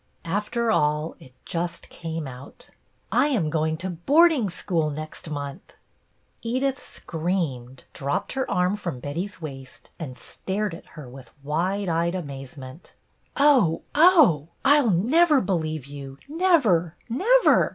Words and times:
After 0.25 0.71
all, 0.71 1.13
it 1.19 1.31
just 1.45 1.89
came 1.89 2.25
out." 2.25 2.71
I 3.11 3.27
am 3.27 3.51
going 3.51 3.77
to 3.77 3.91
boarding 3.91 4.49
school 4.49 4.89
next 4.89 5.29
month." 5.29 5.73
Edith 6.41 6.81
screamed, 6.83 7.83
dropped 7.93 8.31
her 8.33 8.49
arm 8.49 8.75
from 8.77 8.99
Betty's 8.99 9.41
waist, 9.43 9.91
and 9.99 10.17
stared 10.17 10.73
at 10.73 10.87
her 10.97 11.07
with 11.07 11.31
wide 11.43 11.87
eyed 11.87 12.15
amazement." 12.15 12.95
Oh, 13.37 13.83
oh! 13.93 14.49
I 14.65 14.81
'll 14.81 14.89
never 14.89 15.39
believe 15.39 15.85
you, 15.85 16.17
never, 16.27 16.95
never! 17.07 17.69